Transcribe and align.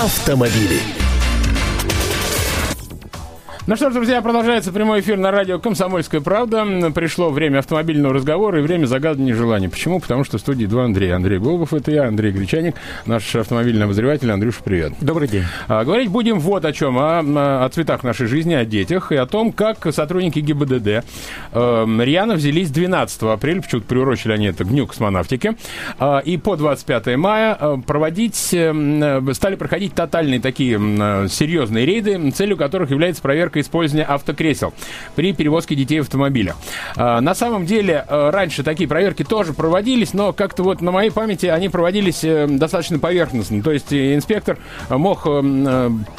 автомобили. 0.00 0.99
Ну 3.66 3.76
что 3.76 3.90
ж, 3.90 3.92
друзья, 3.92 4.22
продолжается 4.22 4.72
прямой 4.72 5.00
эфир 5.00 5.18
на 5.18 5.30
радио 5.30 5.58
«Комсомольская 5.58 6.22
правда». 6.22 6.64
Пришло 6.94 7.28
время 7.28 7.58
автомобильного 7.58 8.14
разговора 8.14 8.58
и 8.58 8.62
время 8.62 8.86
загадывания 8.86 9.34
желаний. 9.34 9.68
Почему? 9.68 10.00
Потому 10.00 10.24
что 10.24 10.38
в 10.38 10.40
студии 10.40 10.64
два 10.64 10.86
Андрея. 10.86 11.16
Андрей 11.16 11.38
Голубов, 11.38 11.74
это 11.74 11.90
я, 11.90 12.08
Андрей 12.08 12.32
Гречаник, 12.32 12.74
наш 13.04 13.36
автомобильный 13.36 13.84
обозреватель. 13.84 14.30
Андрюша, 14.30 14.62
привет. 14.64 14.94
Добрый 15.02 15.28
день. 15.28 15.44
А, 15.68 15.84
говорить 15.84 16.08
будем 16.08 16.40
вот 16.40 16.64
о 16.64 16.72
чем. 16.72 16.98
О, 16.98 17.20
о 17.20 17.68
цветах 17.68 18.02
нашей 18.02 18.28
жизни, 18.28 18.54
о 18.54 18.64
детях 18.64 19.12
и 19.12 19.16
о 19.16 19.26
том, 19.26 19.52
как 19.52 19.86
сотрудники 19.92 20.38
ГИБДД 20.38 20.86
э, 20.88 21.02
рьяно 21.52 22.34
взялись 22.34 22.70
12 22.70 23.22
апреля, 23.24 23.60
почему-то 23.60 23.86
приурочили 23.86 24.32
они 24.32 24.46
это 24.46 24.64
к 24.64 24.68
Дню 24.68 24.86
космонавтики, 24.86 25.56
э, 25.98 26.20
и 26.24 26.38
по 26.38 26.56
25 26.56 27.16
мая 27.18 27.56
э, 27.60 27.76
проводить, 27.86 28.54
э, 28.54 29.32
стали 29.34 29.56
проходить 29.56 29.94
тотальные 29.94 30.40
такие 30.40 30.80
э, 30.80 31.28
серьезные 31.28 31.84
рейды, 31.84 32.30
целью 32.30 32.56
которых 32.56 32.90
является 32.90 33.20
проверка 33.20 33.59
использования 33.60 34.04
автокресел 34.04 34.72
при 35.14 35.32
перевозке 35.32 35.74
детей 35.74 36.00
в 36.00 36.02
автомобилях. 36.02 36.56
А, 36.96 37.20
на 37.20 37.34
самом 37.34 37.66
деле, 37.66 38.04
э, 38.06 38.30
раньше 38.30 38.62
такие 38.62 38.88
проверки 38.88 39.22
тоже 39.22 39.52
проводились, 39.52 40.14
но 40.14 40.32
как-то 40.32 40.62
вот 40.62 40.80
на 40.80 40.90
моей 40.90 41.10
памяти 41.10 41.46
они 41.46 41.68
проводились 41.68 42.24
э, 42.24 42.46
достаточно 42.48 42.98
поверхностно. 42.98 43.62
То 43.62 43.72
есть 43.72 43.92
э, 43.92 44.14
инспектор 44.14 44.58
мог 44.88 45.22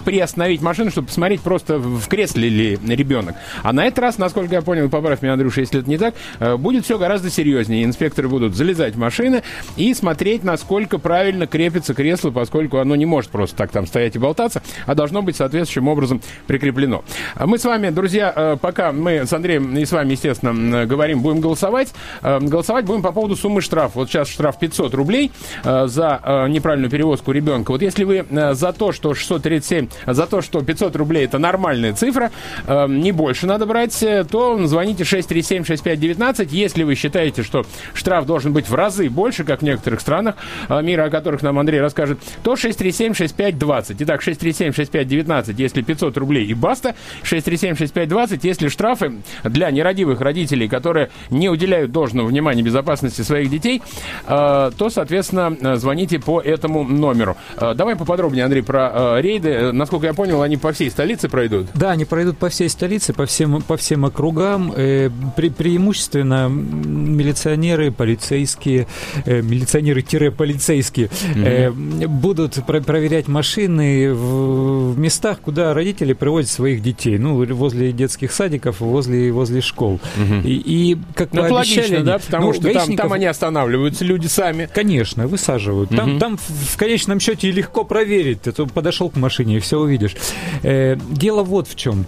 приостановить 0.05 0.61
машину, 0.61 0.91
чтобы 0.91 1.07
посмотреть 1.07 1.41
просто 1.41 1.77
в 1.77 2.07
кресле 2.07 2.49
ли 2.49 2.79
ребенок. 2.87 3.35
А 3.63 3.73
на 3.73 3.85
этот 3.85 3.99
раз, 3.99 4.17
насколько 4.17 4.53
я 4.55 4.61
понял, 4.61 4.89
поправь 4.89 5.21
меня, 5.21 5.33
Андрюша, 5.33 5.61
если 5.61 5.79
это 5.79 5.89
не 5.89 5.97
так, 5.97 6.15
будет 6.59 6.85
все 6.85 6.97
гораздо 6.97 7.29
серьезнее. 7.29 7.83
Инспекторы 7.83 8.27
будут 8.27 8.55
залезать 8.55 8.95
в 8.95 8.97
машины 8.97 9.43
и 9.75 9.93
смотреть, 9.93 10.43
насколько 10.43 10.97
правильно 10.97 11.47
крепится 11.47 11.93
кресло, 11.93 12.31
поскольку 12.31 12.77
оно 12.77 12.95
не 12.95 13.05
может 13.05 13.31
просто 13.31 13.55
так 13.57 13.71
там 13.71 13.87
стоять 13.87 14.15
и 14.15 14.19
болтаться, 14.19 14.61
а 14.85 14.95
должно 14.95 15.21
быть 15.21 15.35
соответствующим 15.35 15.87
образом 15.87 16.21
прикреплено. 16.47 17.03
А 17.35 17.47
мы 17.47 17.57
с 17.57 17.65
вами, 17.65 17.89
друзья, 17.89 18.33
э, 18.35 18.57
пока 18.59 18.91
мы 18.91 19.25
с 19.25 19.33
Андреем 19.33 19.77
и 19.77 19.85
с 19.85 19.91
вами, 19.91 20.11
естественно, 20.11 20.85
говорим, 20.85 21.21
будем 21.21 21.41
голосовать. 21.41 21.93
Э, 22.21 22.39
голосовать 22.39 22.85
будем 22.85 23.01
по 23.01 23.11
поводу 23.11 23.35
суммы 23.35 23.61
штрафа. 23.61 23.99
Вот 23.99 24.09
сейчас 24.09 24.29
штраф 24.29 24.59
500 24.59 24.93
рублей 24.93 25.31
э, 25.63 25.87
за 25.87 26.47
неправильную 26.49 26.91
перевозку 26.91 27.31
ребенка. 27.31 27.71
Вот 27.71 27.81
если 27.81 28.03
вы 28.03 28.25
за 28.31 28.73
то, 28.73 28.91
что 28.91 29.13
637, 29.13 29.87
за 30.07 30.27
то, 30.27 30.41
что 30.41 30.61
500 30.61 30.95
рублей 30.95 31.25
это 31.25 31.37
нормальная 31.37 31.93
цифра, 31.93 32.31
не 32.67 33.11
больше 33.11 33.45
надо 33.45 33.65
брать, 33.65 33.97
то 34.29 34.67
звоните 34.67 35.03
637-6519. 35.03 36.47
Если 36.51 36.83
вы 36.83 36.95
считаете, 36.95 37.43
что 37.43 37.65
штраф 37.93 38.25
должен 38.25 38.53
быть 38.53 38.69
в 38.69 38.75
разы 38.75 39.09
больше, 39.09 39.43
как 39.43 39.61
в 39.61 39.63
некоторых 39.63 40.01
странах 40.01 40.35
мира, 40.69 41.05
о 41.05 41.09
которых 41.09 41.41
нам 41.41 41.59
Андрей 41.59 41.81
расскажет, 41.81 42.19
то 42.43 42.53
637-6520. 42.53 43.95
Итак, 43.99 44.21
637-6519, 44.21 45.55
если 45.57 45.81
500 45.81 46.17
рублей 46.17 46.45
и 46.45 46.53
баста. 46.53 46.95
637-6520. 47.23 48.39
Если 48.43 48.67
штрафы 48.67 49.13
для 49.43 49.71
нерадивых 49.71 50.21
родителей, 50.21 50.67
которые 50.67 51.09
не 51.29 51.49
уделяют 51.49 51.91
должного 51.91 52.27
внимания 52.27 52.61
безопасности 52.61 53.21
своих 53.21 53.49
детей, 53.49 53.81
э, 54.25 54.71
то, 54.77 54.89
соответственно, 54.89 55.77
звоните 55.77 56.19
по 56.19 56.39
этому 56.39 56.83
номеру. 56.83 57.37
Э, 57.57 57.73
давай 57.75 57.95
поподробнее, 57.95 58.45
Андрей, 58.45 58.63
про 58.63 59.17
э, 59.17 59.21
рейды. 59.21 59.71
Насколько 59.71 60.07
я 60.07 60.13
понял, 60.13 60.41
они 60.41 60.57
по 60.57 60.71
всей 60.71 60.89
столице 60.89 61.29
пройдут? 61.29 61.67
Да, 61.73 61.91
они 61.91 62.05
пройдут 62.05 62.37
по 62.37 62.49
всей 62.49 62.69
столице, 62.69 63.13
по 63.13 63.25
всем, 63.25 63.61
по 63.61 63.77
всем 63.77 64.05
округам. 64.05 64.71
Пре 64.71 65.51
преимущественно 65.51 66.47
милиционеры, 66.49 67.91
полицейские, 67.91 68.87
милиционеры-полицейские 69.25 71.07
mm-hmm. 71.07 72.07
будут 72.07 72.65
проверять 72.65 73.27
машины 73.27 74.13
в 74.13 74.97
местах, 74.97 75.39
куда 75.41 75.73
родители 75.73 76.13
приводят 76.13 76.49
своих 76.49 76.81
детей 76.81 77.00
детей, 77.01 77.17
ну, 77.17 77.43
возле 77.53 77.91
детских 77.91 78.31
садиков, 78.31 78.79
возле, 78.79 79.31
возле 79.31 79.61
школ. 79.61 79.93
Угу. 79.93 80.47
И, 80.47 80.53
и 80.93 80.97
как 81.15 81.33
ну, 81.33 81.41
мы 81.41 81.59
обещали... 81.59 81.81
Логично, 81.81 82.03
да, 82.03 82.19
потому 82.19 82.47
ну, 82.47 82.53
что 82.53 82.61
гаишников... 82.63 82.87
там, 82.87 82.97
там 82.97 83.13
они 83.13 83.25
останавливаются, 83.25 84.05
люди 84.05 84.27
сами. 84.27 84.69
Конечно, 84.73 85.27
высаживают. 85.27 85.91
Угу. 85.91 85.97
Там, 85.97 86.19
там 86.19 86.37
в 86.37 86.77
конечном 86.77 87.19
счете 87.19 87.51
легко 87.51 87.83
проверить. 87.83 88.41
Ты 88.41 88.51
подошел 88.67 89.09
к 89.09 89.15
машине 89.15 89.57
и 89.57 89.59
все 89.59 89.79
увидишь. 89.79 90.15
Э, 90.63 90.97
дело 91.09 91.43
вот 91.43 91.67
в 91.67 91.75
чем. 91.75 92.05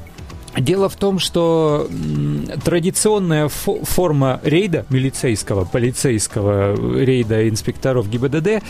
Дело 0.57 0.87
в 0.87 0.95
том, 0.95 1.17
что 1.17 1.89
традиционная 2.63 3.47
форма 3.47 4.39
рейда 4.43 4.85
милицейского, 4.89 5.65
полицейского 5.65 6.75
рейда 6.99 7.49
инспекторов 7.49 8.07
ГИБДД 8.09 8.47
э, 8.47 8.61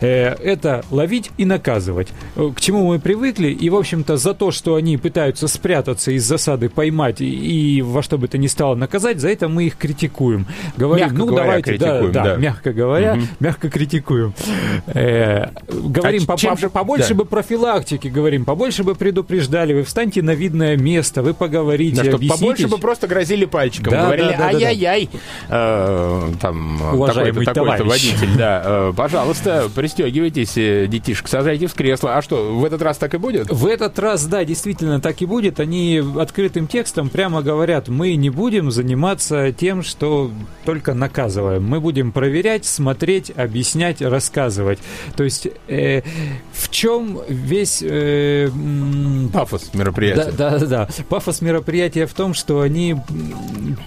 это 0.00 0.84
ловить 0.90 1.30
и 1.36 1.44
наказывать. 1.44 2.08
Э, 2.36 2.50
к 2.56 2.60
чему 2.60 2.86
мы 2.86 2.98
привыкли, 2.98 3.48
и, 3.48 3.68
в 3.68 3.76
общем-то, 3.76 4.16
за 4.16 4.32
то, 4.32 4.50
что 4.50 4.76
они 4.76 4.96
пытаются 4.96 5.46
спрятаться 5.46 6.10
из 6.10 6.24
засады, 6.24 6.70
поймать 6.70 7.20
и, 7.20 7.28
и 7.28 7.82
во 7.82 8.02
что 8.02 8.16
бы 8.16 8.28
то 8.28 8.38
ни 8.38 8.46
стало 8.46 8.74
наказать, 8.74 9.20
за 9.20 9.28
это 9.28 9.48
мы 9.48 9.64
их 9.64 9.76
критикуем. 9.76 10.46
Говорим, 10.76 11.06
мягко 11.06 11.18
ну 11.18 11.26
говоря, 11.26 11.44
давайте, 11.44 11.78
да, 11.78 12.02
да, 12.02 12.24
да, 12.24 12.36
мягко 12.36 12.72
говоря, 12.72 13.14
угу. 13.14 13.22
мягко 13.40 13.68
критикуем. 13.68 14.32
Э, 14.86 15.48
говорим, 15.68 16.22
а 16.26 16.32
по, 16.32 16.38
чем 16.38 16.56
же, 16.56 16.70
побольше 16.70 17.10
да. 17.10 17.16
бы 17.16 17.24
профилактики, 17.26 18.08
говорим, 18.08 18.46
побольше 18.46 18.84
бы 18.84 18.94
предупреждали, 18.94 19.74
вы 19.74 19.82
встаньте 19.82 20.22
на 20.22 20.34
видное 20.34 20.78
место, 20.78 21.25
вы 21.26 21.34
поговорите, 21.34 21.96
да, 21.96 22.04
чтобы 22.04 22.26
побольше 22.28 22.68
бы 22.68 22.78
просто 22.78 23.08
грозили 23.08 23.46
пальчиком, 23.46 23.92
да, 23.92 24.04
говорили, 24.04 24.28
да, 24.28 24.38
да, 24.38 24.46
ай-яй-яй, 24.46 25.10
э, 25.48 26.32
там, 26.40 26.78
такой-то, 27.06 27.52
такой 27.52 27.82
водитель, 27.82 28.36
да, 28.38 28.62
э, 28.64 28.92
пожалуйста, 28.96 29.68
пристегивайтесь, 29.74 30.56
э, 30.56 30.86
детишек, 30.86 31.26
сажайте 31.26 31.66
в 31.66 31.74
кресло. 31.74 32.16
А 32.16 32.22
что, 32.22 32.54
в 32.54 32.64
этот 32.64 32.80
раз 32.82 32.98
так 32.98 33.14
и 33.14 33.18
будет? 33.18 33.50
В 33.50 33.66
этот 33.66 33.98
раз, 33.98 34.24
да, 34.26 34.44
действительно 34.44 35.00
так 35.00 35.20
и 35.20 35.26
будет. 35.26 35.58
Они 35.58 36.00
открытым 36.18 36.68
текстом 36.68 37.08
прямо 37.08 37.42
говорят, 37.42 37.88
мы 37.88 38.14
не 38.14 38.30
будем 38.30 38.70
заниматься 38.70 39.52
тем, 39.52 39.82
что 39.82 40.30
только 40.64 40.94
наказываем. 40.94 41.64
Мы 41.64 41.80
будем 41.80 42.12
проверять, 42.12 42.64
смотреть, 42.64 43.32
объяснять, 43.36 44.00
рассказывать. 44.00 44.78
То 45.16 45.24
есть 45.24 45.48
э, 45.66 46.02
в 46.52 46.70
чем 46.70 47.18
весь... 47.28 47.82
Э, 47.82 48.48
пафос 49.32 49.70
мероприятия. 49.74 50.32
Да, 50.36 50.58
да, 50.58 50.66
да. 50.66 50.88
Пафос 51.16 51.40
мероприятия 51.40 52.06
в 52.06 52.12
том, 52.12 52.34
что 52.34 52.60
они 52.60 52.94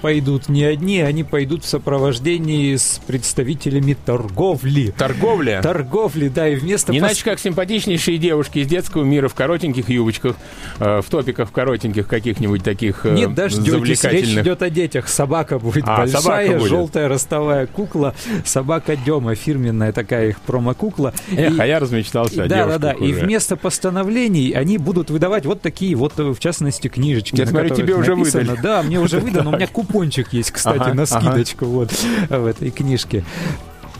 пойдут 0.01 0.49
не 0.49 0.63
одни, 0.63 1.01
они 1.01 1.23
пойдут 1.23 1.63
в 1.63 1.67
сопровождении 1.67 2.75
с 2.75 3.01
представителями 3.05 3.95
торговли. 4.05 4.93
Торговля? 4.97 5.61
Торговли, 5.61 6.27
да, 6.29 6.47
и 6.47 6.55
вместо... 6.55 6.91
Не 6.91 6.99
пос... 6.99 7.09
иначе, 7.09 7.23
как 7.23 7.39
симпатичнейшие 7.39 8.17
девушки 8.17 8.59
из 8.59 8.67
детского 8.67 9.03
мира 9.03 9.27
в 9.27 9.35
коротеньких 9.35 9.89
юбочках, 9.89 10.35
э, 10.79 11.01
в 11.01 11.09
топиках 11.09 11.51
коротеньких 11.51 12.07
каких-нибудь 12.07 12.63
таких 12.63 13.05
э, 13.05 13.13
Нет, 13.13 13.33
дождетесь, 13.33 14.03
речь 14.03 14.27
идет 14.27 14.61
о 14.61 14.69
детях. 14.69 15.07
Собака 15.07 15.59
будет 15.59 15.85
а, 15.87 15.97
большая, 15.97 16.21
собака 16.21 16.57
будет. 16.59 16.69
желтая 16.69 17.07
ростовая 17.07 17.67
кукла, 17.67 18.15
собака 18.45 18.95
Дема, 18.95 19.35
фирменная 19.35 19.91
такая 19.91 20.29
их 20.29 20.39
промо-кукла. 20.41 21.13
Эх, 21.31 21.55
и, 21.55 21.59
а 21.59 21.65
я 21.65 21.79
размечтался 21.79 22.45
и, 22.45 22.47
Да, 22.47 22.65
да, 22.65 22.77
да. 22.77 22.91
И 22.91 23.13
вместо 23.13 23.55
постановлений 23.55 24.51
они 24.51 24.77
будут 24.77 25.09
выдавать 25.09 25.45
вот 25.45 25.61
такие 25.61 25.95
вот, 25.95 26.17
в 26.17 26.39
частности, 26.39 26.87
книжечки. 26.87 27.35
Я 27.37 27.45
смотрю, 27.45 27.75
тебе 27.75 27.95
уже 27.95 28.15
написано. 28.15 28.43
выдали. 28.43 28.61
Да, 28.61 28.83
мне 28.83 28.99
уже 28.99 29.19
выдано. 29.19 29.49
У 29.49 29.53
меня 29.55 29.67
купончик 29.79 30.33
есть, 30.33 30.51
кстати, 30.51 30.89
на 30.89 31.05
скидочку 31.05 31.65
вот 31.65 31.91
в 32.29 32.45
этой 32.45 32.69
книжке. 32.69 33.23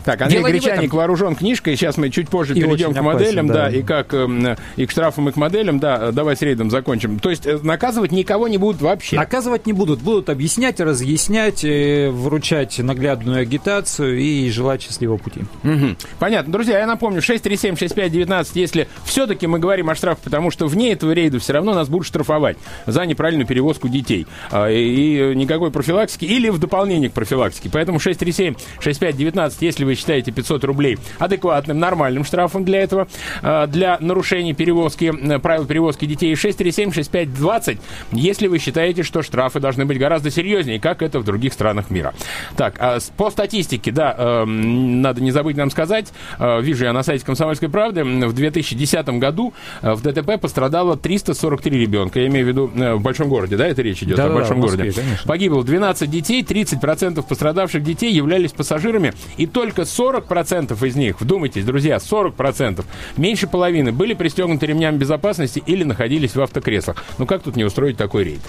Так, 0.04 0.22
Андрей 0.22 0.38
Дело 0.38 0.50
Гречаник 0.50 0.92
вооружен 0.92 1.34
книжкой. 1.34 1.76
Сейчас 1.76 1.96
мы 1.96 2.10
чуть 2.10 2.28
позже 2.28 2.54
и 2.54 2.62
перейдем 2.62 2.94
к 2.94 3.00
моделям, 3.00 3.46
опасен, 3.46 3.46
да. 3.46 3.54
да, 3.54 3.70
и 3.70 3.82
как 3.82 4.14
э, 4.14 4.56
и 4.76 4.86
к 4.86 4.90
штрафам, 4.90 5.28
и 5.28 5.32
к 5.32 5.36
моделям, 5.36 5.78
да. 5.78 6.12
Давай 6.12 6.36
с 6.36 6.42
рейдом 6.42 6.70
закончим. 6.70 7.18
То 7.18 7.30
есть 7.30 7.46
э, 7.46 7.58
наказывать 7.62 8.12
никого 8.12 8.48
не 8.48 8.58
будут 8.58 8.80
вообще? 8.80 9.16
Наказывать 9.16 9.66
не 9.66 9.72
будут. 9.72 10.00
Будут 10.00 10.30
объяснять, 10.30 10.80
разъяснять, 10.80 11.64
э, 11.64 12.10
вручать 12.10 12.78
наглядную 12.78 13.40
агитацию 13.40 14.18
и 14.18 14.50
желать 14.50 14.82
счастливого 14.82 15.18
пути. 15.18 15.40
Угу. 15.64 15.96
Понятно. 16.18 16.52
Друзья, 16.52 16.78
я 16.78 16.86
напомню, 16.86 17.20
637-6519, 17.20 18.48
если 18.54 18.88
все-таки 19.04 19.46
мы 19.46 19.58
говорим 19.58 19.90
о 19.90 19.94
штрафе, 19.94 20.20
потому 20.24 20.50
что 20.50 20.66
вне 20.66 20.92
этого 20.92 21.12
рейда 21.12 21.38
все 21.38 21.52
равно 21.52 21.74
нас 21.74 21.88
будут 21.88 22.06
штрафовать 22.06 22.56
за 22.86 23.04
неправильную 23.04 23.46
перевозку 23.46 23.88
детей. 23.88 24.26
А, 24.50 24.68
и 24.68 25.34
никакой 25.34 25.70
профилактики 25.70 26.24
или 26.24 26.48
в 26.48 26.58
дополнение 26.58 27.10
к 27.10 27.12
профилактике. 27.12 27.70
Поэтому 27.72 27.98
637-6519, 27.98 29.52
если 29.60 29.84
вы 29.84 29.89
вы 29.90 29.96
считаете 29.96 30.30
500 30.30 30.64
рублей 30.64 30.98
адекватным, 31.18 31.80
нормальным 31.80 32.24
штрафом 32.24 32.64
для 32.64 32.80
этого, 32.80 33.08
а, 33.42 33.66
для 33.66 33.98
нарушений 34.00 34.54
перевозки, 34.54 35.12
э, 35.12 35.38
правил 35.40 35.66
перевозки 35.66 36.04
детей 36.04 36.32
637-6520, 36.34 37.80
если 38.12 38.46
вы 38.46 38.58
считаете, 38.58 39.02
что 39.02 39.22
штрафы 39.22 39.58
должны 39.58 39.86
быть 39.86 39.98
гораздо 39.98 40.30
серьезнее, 40.30 40.78
как 40.78 41.02
это 41.02 41.18
в 41.18 41.24
других 41.24 41.52
странах 41.52 41.90
мира. 41.90 42.14
Так, 42.56 42.76
а 42.78 42.98
по 43.16 43.30
статистике, 43.30 43.90
да, 43.90 44.14
эм, 44.16 45.02
надо 45.02 45.20
не 45.20 45.32
забыть 45.32 45.56
нам 45.56 45.70
сказать, 45.70 46.12
э, 46.38 46.62
вижу 46.62 46.84
я 46.84 46.92
на 46.92 47.02
сайте 47.02 47.26
«Комсомольской 47.26 47.68
правды», 47.68 48.04
в 48.04 48.32
2010 48.32 49.18
году 49.18 49.52
э, 49.82 49.92
в 49.92 50.02
ДТП 50.02 50.40
пострадало 50.40 50.96
343 50.96 51.80
ребенка, 51.80 52.20
я 52.20 52.28
имею 52.28 52.44
в 52.46 52.48
виду 52.48 52.66
в 52.68 53.00
большом 53.00 53.28
городе, 53.28 53.56
да, 53.56 53.66
это 53.66 53.82
речь 53.82 54.04
идет 54.04 54.16
да, 54.16 54.26
о 54.26 54.28
большом 54.30 54.60
да, 54.60 54.66
Москве, 54.66 54.84
городе. 54.84 55.00
Конечно. 55.00 55.26
Погибло 55.26 55.64
12 55.64 56.08
детей, 56.08 56.42
30% 56.42 57.26
пострадавших 57.26 57.82
детей 57.82 58.12
являлись 58.12 58.52
пассажирами, 58.52 59.14
и 59.36 59.46
только 59.46 59.79
только 59.80 59.82
40% 59.82 60.86
из 60.86 60.96
них, 60.96 61.20
вдумайтесь, 61.20 61.64
друзья, 61.64 61.96
40%, 61.96 62.84
меньше 63.16 63.46
половины 63.46 63.92
были 63.92 64.14
пристегнуты 64.14 64.66
ремнями 64.66 64.96
безопасности 64.96 65.62
или 65.66 65.84
находились 65.84 66.34
в 66.34 66.40
автокреслах. 66.40 67.04
Ну 67.18 67.26
как 67.26 67.42
тут 67.42 67.56
не 67.56 67.64
устроить 67.64 67.96
такой 67.96 68.24
рейд? 68.24 68.40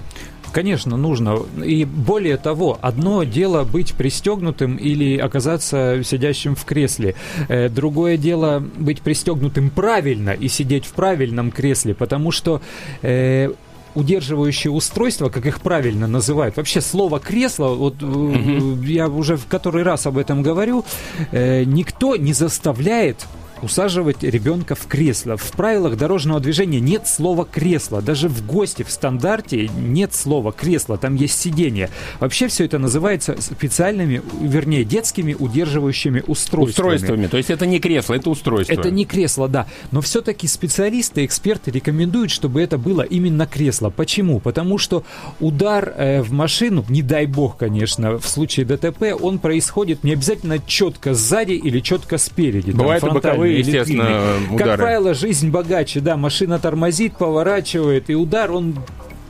Конечно, 0.51 0.97
нужно. 0.97 1.39
И 1.63 1.85
более 1.85 2.35
того, 2.35 2.77
одно 2.81 3.23
дело 3.23 3.63
быть 3.63 3.93
пристегнутым 3.93 4.75
или 4.75 5.17
оказаться 5.17 6.01
сидящим 6.03 6.55
в 6.55 6.65
кресле. 6.65 7.15
Э, 7.47 7.69
другое 7.69 8.17
дело 8.17 8.59
быть 8.59 9.01
пристегнутым 9.01 9.69
правильно 9.69 10.31
и 10.31 10.49
сидеть 10.49 10.85
в 10.85 10.91
правильном 10.91 11.51
кресле, 11.51 11.93
потому 11.93 12.31
что 12.31 12.61
э, 13.01 13.51
удерживающие 13.95 14.71
устройства, 14.71 15.29
как 15.29 15.45
их 15.45 15.61
правильно 15.61 16.07
называют. 16.07 16.57
Вообще 16.57 16.81
слово 16.81 17.19
кресло, 17.19 17.69
вот 17.69 18.01
угу. 18.01 18.81
я 18.83 19.07
уже 19.07 19.37
в 19.37 19.47
который 19.47 19.83
раз 19.83 20.05
об 20.05 20.17
этом 20.17 20.43
говорю, 20.43 20.85
э, 21.31 21.63
никто 21.63 22.15
не 22.15 22.33
заставляет 22.33 23.25
усаживать 23.63 24.23
ребенка 24.23 24.75
в 24.75 24.87
кресло. 24.87 25.37
В 25.37 25.51
правилах 25.51 25.97
дорожного 25.97 26.39
движения 26.39 26.79
нет 26.79 27.07
слова 27.07 27.45
кресло. 27.45 28.01
Даже 28.01 28.29
в 28.29 28.45
гости 28.45 28.83
в 28.83 28.91
стандарте 28.91 29.67
нет 29.67 30.13
слова 30.13 30.51
кресло. 30.51 30.97
Там 30.97 31.15
есть 31.15 31.39
сиденье. 31.39 31.89
Вообще 32.19 32.47
все 32.47 32.65
это 32.65 32.77
называется 32.79 33.35
специальными, 33.39 34.21
вернее, 34.41 34.83
детскими 34.83 35.33
удерживающими 35.37 36.23
устройствами. 36.27 36.95
Устройствами. 36.95 37.27
То 37.27 37.37
есть 37.37 37.49
это 37.49 37.65
не 37.65 37.79
кресло, 37.79 38.13
это 38.13 38.29
устройство. 38.29 38.73
Это 38.73 38.91
не 38.91 39.05
кресло, 39.05 39.47
да. 39.47 39.67
Но 39.91 40.01
все-таки 40.01 40.47
специалисты, 40.47 41.25
эксперты 41.25 41.71
рекомендуют, 41.71 42.31
чтобы 42.31 42.61
это 42.61 42.77
было 42.77 43.01
именно 43.01 43.45
кресло. 43.45 43.89
Почему? 43.89 44.39
Потому 44.39 44.77
что 44.77 45.03
удар 45.39 45.93
э, 45.95 46.21
в 46.21 46.31
машину, 46.31 46.85
не 46.89 47.01
дай 47.01 47.25
бог, 47.25 47.57
конечно, 47.57 48.17
в 48.17 48.27
случае 48.27 48.65
ДТП, 48.65 49.13
он 49.19 49.39
происходит 49.39 50.03
не 50.03 50.13
обязательно 50.13 50.59
четко 50.59 51.13
сзади 51.13 51.53
или 51.53 51.79
четко 51.79 52.17
спереди. 52.17 52.71
Бывает 52.71 53.03
и 53.03 53.09
боковые 53.09 53.50
Естественно, 53.59 54.21
удары. 54.51 54.69
Как 54.69 54.79
правило, 54.79 55.13
жизнь 55.13 55.49
богаче, 55.49 55.99
да, 55.99 56.17
машина 56.17 56.59
тормозит, 56.59 57.17
поворачивает, 57.17 58.09
и 58.09 58.15
удар, 58.15 58.51
он 58.51 58.75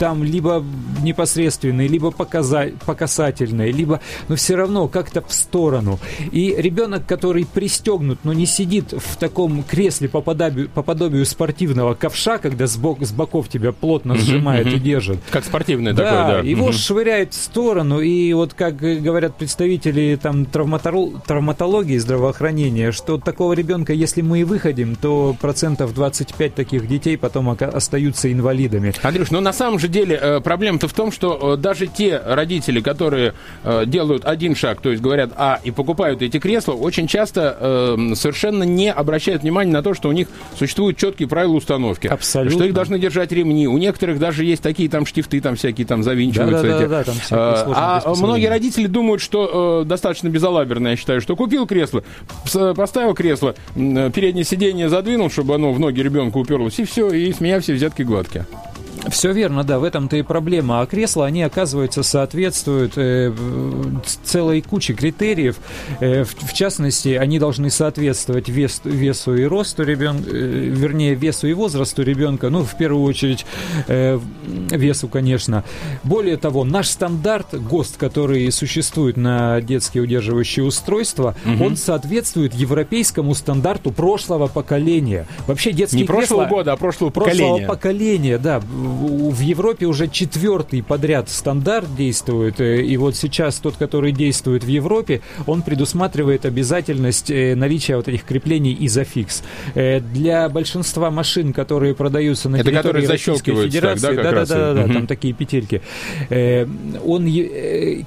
там 0.02 0.24
либо 0.24 0.64
непосредственный, 1.04 1.88
либо 1.88 2.08
показа- 2.10 2.74
показательный, 2.88 3.72
либо, 3.72 4.02
но 4.30 4.36
все 4.36 4.56
равно 4.56 4.88
как-то 4.88 5.22
в 5.22 5.32
сторону. 5.32 6.00
И 6.32 6.56
ребенок, 6.58 7.06
который 7.06 7.46
пристегнут, 7.46 8.18
но 8.24 8.34
не 8.34 8.48
сидит 8.48 8.94
в 8.94 9.18
таком 9.18 9.62
кресле 9.62 10.10
по 10.10 10.22
подобию, 10.22 10.70
по 10.70 10.82
подобию 10.82 11.24
спортивного 11.24 11.94
ковша, 11.94 12.40
когда 12.40 12.66
с, 12.66 12.78
бок, 12.78 13.04
с 13.06 13.12
боков 13.12 13.48
тебя 13.48 13.74
плотно 13.74 14.16
сжимает 14.16 14.66
и 14.74 14.80
держит. 14.80 15.20
Как 15.30 15.46
спортивный 15.46 15.94
да, 15.94 16.04
такой, 16.04 16.42
да. 16.42 16.50
Его 16.50 16.72
швыряет 16.72 17.36
в 17.36 17.40
сторону, 17.40 18.00
и 18.00 18.34
вот 18.34 18.56
как 18.56 18.78
говорят 18.78 19.38
представители 19.38 20.18
там 20.20 20.46
травматологии 20.48 22.00
здравоохранения, 22.00 22.92
что 22.92 23.20
такого 23.20 23.54
ребенка, 23.54 23.94
если 23.94 24.22
мы 24.22 24.40
и 24.40 24.46
выходим, 24.46 24.96
то 24.96 25.36
процентов 25.40 25.94
25 25.94 26.56
таких 26.56 26.88
детей 26.88 27.20
потом 27.20 27.52
остаются 27.52 28.34
инвалидами. 28.34 28.96
Андрюш, 29.04 29.30
ну 29.30 29.42
на 29.42 29.54
самом 29.54 29.78
же 29.78 29.91
деле 29.92 30.18
э, 30.20 30.40
проблема-то 30.42 30.88
в 30.88 30.94
том, 30.94 31.12
что 31.12 31.54
э, 31.54 31.58
даже 31.58 31.88
те 31.88 32.22
родители, 32.26 32.82
которые 32.82 33.34
э, 33.64 33.84
делают 33.86 34.26
один 34.26 34.56
шаг, 34.56 34.82
то 34.82 34.90
есть 34.90 35.02
говорят 35.02 35.32
«а» 35.36 35.60
и 35.64 35.72
покупают 35.72 36.22
эти 36.22 36.40
кресла, 36.40 36.74
очень 36.74 37.08
часто 37.08 37.98
совершенно 38.16 38.64
не 38.64 38.92
обращают 38.92 39.44
внимания 39.44 39.72
на 39.72 39.84
то, 39.84 39.94
что 39.94 40.10
у 40.10 40.12
них 40.12 40.28
существуют 40.58 40.98
четкие 40.98 41.28
правила 41.28 41.54
установки. 41.54 42.08
Абсолютно. 42.08 42.58
Что 42.58 42.66
их 42.66 42.74
должны 42.74 43.00
держать 43.00 43.32
ремни. 43.32 43.68
У 43.68 43.78
некоторых 43.78 44.20
даже 44.20 44.46
есть 44.46 44.62
такие 44.62 44.90
там 44.90 45.06
штифты, 45.06 45.42
там 45.42 45.56
всякие 45.56 45.86
там 45.86 46.04
завинчиваются. 46.04 46.64
Да, 46.64 46.80
да, 46.80 46.88
да, 46.88 46.88
да, 46.88 47.04
там 47.04 47.16
а 47.76 48.14
многие 48.16 48.48
родители 48.48 48.88
думают, 48.88 49.22
что 49.22 49.84
достаточно 49.86 50.30
безалаберно, 50.30 50.90
я 50.90 50.96
считаю, 50.96 51.22
что 51.22 51.36
купил 51.36 51.68
кресло, 51.68 52.04
поставил 52.76 53.14
кресло, 53.14 53.56
переднее 53.76 54.46
сиденье 54.46 54.90
задвинул, 54.90 55.30
чтобы 55.30 55.56
оно 55.56 55.74
в 55.74 55.80
ноги 55.80 56.02
ребенка 56.02 56.38
уперлось, 56.38 56.80
и 56.80 56.86
все, 56.86 57.10
и 57.10 57.32
с 57.32 57.40
меня 57.40 57.60
все 57.60 57.74
взятки 57.74 58.04
гладкие. 58.04 58.46
Все 59.10 59.32
верно, 59.32 59.64
да, 59.64 59.80
в 59.80 59.84
этом-то 59.84 60.16
и 60.18 60.22
проблема. 60.22 60.82
А 60.82 60.86
кресла, 60.86 61.26
они, 61.26 61.42
оказывается, 61.44 62.04
соответствуют 62.04 62.94
э, 62.98 63.34
целой 64.24 64.62
куче 64.62 64.94
критериев. 64.94 65.58
Э, 66.00 66.24
в, 66.24 66.36
в 66.36 66.54
частности, 66.54 67.10
они 67.10 67.40
должны 67.40 67.70
соответствовать 67.70 68.48
вес, 68.50 68.82
весу 68.84 69.36
и 69.36 69.44
росту 69.44 69.84
ребенка, 69.84 70.30
э, 70.30 70.34
вернее, 70.34 71.16
весу 71.16 71.48
и 71.48 71.54
возрасту 71.54 72.04
ребенка, 72.04 72.50
ну, 72.50 72.64
в 72.64 72.78
первую 72.78 73.04
очередь, 73.04 73.46
э, 73.88 74.20
весу, 74.70 75.08
конечно. 75.08 75.64
Более 76.04 76.38
того, 76.38 76.64
наш 76.64 76.88
стандарт 76.88 77.60
ГОСТ, 77.60 77.98
который 77.98 78.52
существует 78.52 79.18
на 79.18 79.62
детские 79.62 80.04
удерживающие 80.04 80.64
устройства, 80.64 81.36
угу. 81.46 81.66
он 81.66 81.76
соответствует 81.76 82.54
европейскому 82.54 83.34
стандарту 83.34 83.92
прошлого 83.92 84.48
поколения. 84.48 85.28
Вообще 85.48 85.72
детские 85.72 86.02
Не 86.02 86.08
кресла... 86.08 86.20
прошлого 86.20 86.46
года, 86.46 86.74
а 86.74 86.78
прошлого 86.78 87.10
поколения. 87.10 87.48
Прошлого 87.48 87.68
поколения, 87.68 88.38
да 88.38 88.62
в 88.92 89.40
Европе 89.40 89.86
уже 89.86 90.08
четвертый 90.08 90.84
подряд 90.84 91.30
стандарт 91.30 91.96
действует, 91.96 92.60
э, 92.60 92.82
и 92.82 92.98
вот 92.98 93.16
сейчас 93.16 93.58
тот, 93.58 93.78
который 93.78 94.12
действует 94.12 94.64
в 94.64 94.68
Европе, 94.68 95.22
он 95.48 95.62
предусматривает 95.62 96.46
обязательность 96.46 97.32
э, 97.32 97.56
наличия 97.56 97.96
вот 97.96 98.08
этих 98.08 98.24
креплений 98.24 98.76
изофикс. 98.82 99.44
Э, 99.76 100.00
для 100.00 100.50
большинства 100.50 101.12
машин, 101.12 101.54
которые 101.54 101.96
продаются 101.96 102.50
на 102.50 102.58
Это 102.58 102.72
территории 102.72 103.06
Российской 103.06 103.56
Федерации, 103.56 104.16
да, 104.16 104.24
да, 104.24 104.32
да, 104.32 104.46
да, 104.46 104.74
да, 104.74 104.84
угу. 104.84 104.94
там 104.94 105.08
такие 105.08 105.34
петельки, 105.34 105.82
он 106.30 107.26